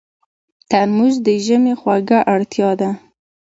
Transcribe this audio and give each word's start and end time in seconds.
ترموز 0.69 1.15
د 1.25 1.27
ژمي 1.45 1.73
خوږه 1.81 2.19
اړتیا 2.33 2.69
ده. 2.79 2.89